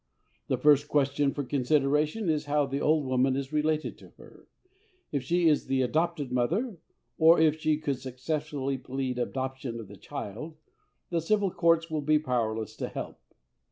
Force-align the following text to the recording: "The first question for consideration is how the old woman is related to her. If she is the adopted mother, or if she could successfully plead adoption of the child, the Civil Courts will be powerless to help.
"The 0.47 0.57
first 0.57 0.87
question 0.87 1.31
for 1.31 1.43
consideration 1.43 2.27
is 2.27 2.45
how 2.45 2.65
the 2.65 2.81
old 2.81 3.05
woman 3.05 3.35
is 3.35 3.53
related 3.53 3.99
to 3.99 4.09
her. 4.17 4.47
If 5.11 5.21
she 5.21 5.47
is 5.47 5.67
the 5.67 5.83
adopted 5.83 6.31
mother, 6.31 6.77
or 7.19 7.39
if 7.39 7.59
she 7.59 7.77
could 7.77 7.99
successfully 7.99 8.79
plead 8.79 9.19
adoption 9.19 9.79
of 9.79 9.87
the 9.87 9.97
child, 9.97 10.55
the 11.11 11.21
Civil 11.21 11.51
Courts 11.51 11.91
will 11.91 12.01
be 12.01 12.17
powerless 12.17 12.75
to 12.77 12.87
help. 12.87 13.19